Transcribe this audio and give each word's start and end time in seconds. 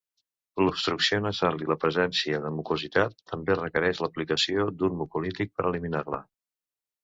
L'obstrucció 0.67 1.19
nasal 1.25 1.61
i 1.65 1.69
la 1.71 1.77
presència 1.83 2.41
de 2.47 2.53
mucositat 2.57 3.15
també 3.35 3.59
requereix 3.61 4.03
l'aplicació 4.07 4.69
d'un 4.81 4.99
mucolític 5.05 5.57
per 5.57 5.71
eliminar-la. 5.75 6.27